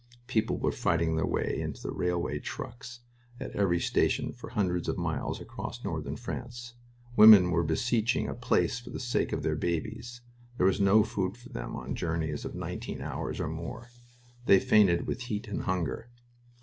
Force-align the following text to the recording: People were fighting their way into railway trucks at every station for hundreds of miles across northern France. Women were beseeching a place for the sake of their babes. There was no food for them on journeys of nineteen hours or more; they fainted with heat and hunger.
People 0.25 0.57
were 0.57 0.71
fighting 0.71 1.15
their 1.15 1.27
way 1.27 1.59
into 1.61 1.87
railway 1.91 2.39
trucks 2.39 3.01
at 3.39 3.51
every 3.51 3.79
station 3.79 4.33
for 4.33 4.49
hundreds 4.49 4.89
of 4.89 4.97
miles 4.97 5.39
across 5.39 5.83
northern 5.83 6.15
France. 6.15 6.73
Women 7.15 7.51
were 7.51 7.61
beseeching 7.61 8.27
a 8.27 8.33
place 8.33 8.79
for 8.79 8.89
the 8.89 8.99
sake 8.99 9.31
of 9.31 9.43
their 9.43 9.53
babes. 9.53 10.21
There 10.57 10.65
was 10.65 10.81
no 10.81 11.03
food 11.03 11.37
for 11.37 11.49
them 11.49 11.75
on 11.75 11.93
journeys 11.93 12.45
of 12.45 12.55
nineteen 12.55 12.99
hours 12.99 13.39
or 13.39 13.47
more; 13.47 13.91
they 14.47 14.59
fainted 14.59 15.05
with 15.05 15.21
heat 15.29 15.47
and 15.47 15.65
hunger. 15.65 16.09